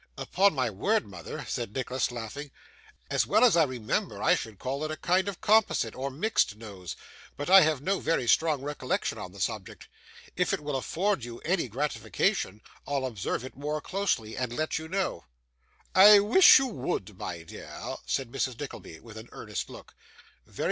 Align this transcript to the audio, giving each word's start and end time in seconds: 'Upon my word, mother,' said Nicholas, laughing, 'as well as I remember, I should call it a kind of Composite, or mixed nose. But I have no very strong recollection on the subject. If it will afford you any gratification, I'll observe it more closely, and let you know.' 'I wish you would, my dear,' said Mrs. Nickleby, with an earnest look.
'Upon 0.17 0.55
my 0.55 0.67
word, 0.67 1.05
mother,' 1.05 1.45
said 1.47 1.75
Nicholas, 1.75 2.09
laughing, 2.11 2.49
'as 3.11 3.27
well 3.27 3.43
as 3.45 3.55
I 3.55 3.65
remember, 3.65 4.19
I 4.23 4.33
should 4.33 4.57
call 4.57 4.83
it 4.83 4.89
a 4.89 4.97
kind 4.97 5.27
of 5.27 5.41
Composite, 5.41 5.93
or 5.93 6.09
mixed 6.09 6.55
nose. 6.55 6.95
But 7.37 7.51
I 7.51 7.61
have 7.61 7.81
no 7.83 7.99
very 7.99 8.27
strong 8.27 8.63
recollection 8.63 9.19
on 9.19 9.31
the 9.31 9.39
subject. 9.39 9.87
If 10.35 10.53
it 10.53 10.59
will 10.59 10.75
afford 10.75 11.23
you 11.23 11.37
any 11.41 11.67
gratification, 11.67 12.61
I'll 12.87 13.05
observe 13.05 13.43
it 13.45 13.55
more 13.55 13.79
closely, 13.79 14.35
and 14.35 14.51
let 14.55 14.79
you 14.79 14.87
know.' 14.87 15.25
'I 15.93 16.17
wish 16.21 16.57
you 16.57 16.65
would, 16.65 17.15
my 17.15 17.43
dear,' 17.43 17.97
said 18.07 18.31
Mrs. 18.31 18.59
Nickleby, 18.59 19.01
with 19.01 19.17
an 19.17 19.29
earnest 19.31 19.69
look. 19.69 19.93